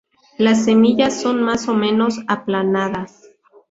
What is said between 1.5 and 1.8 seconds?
o